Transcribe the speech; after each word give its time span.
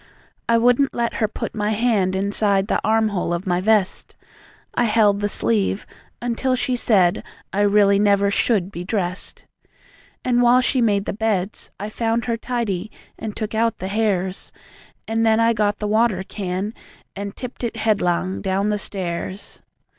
I 0.49 0.57
wouldn't 0.57 0.95
let 0.95 1.17
her 1.17 1.27
put 1.27 1.53
my 1.53 1.73
hand 1.73 2.15
Inside 2.15 2.65
the 2.65 2.81
arm 2.83 3.09
hole 3.09 3.35
of 3.35 3.45
my 3.45 3.61
vest; 3.61 4.15
I 4.73 4.85
held 4.85 5.19
the 5.21 5.29
sleeve 5.29 5.85
until 6.23 6.55
she 6.55 6.75
said 6.75 7.23
I 7.53 7.61
really 7.61 7.99
never 7.99 8.31
SHOULD 8.31 8.71
be 8.71 8.83
dressed. 8.83 9.45
And 10.25 10.41
while 10.41 10.59
she 10.59 10.81
made 10.81 11.05
the 11.05 11.13
beds, 11.13 11.69
I 11.79 11.89
found 11.89 12.25
Her 12.25 12.35
tidy, 12.35 12.89
and 13.19 13.35
took 13.37 13.53
out 13.53 13.77
the 13.77 13.89
hairs; 13.89 14.51
And 15.07 15.23
then 15.23 15.39
I 15.39 15.53
got 15.53 15.77
the 15.77 15.87
water 15.87 16.23
can 16.23 16.73
And 17.15 17.35
tipped 17.35 17.63
it 17.63 17.75
headlong 17.77 18.41
down 18.41 18.69
the 18.69 18.79
stairs. 18.79 19.61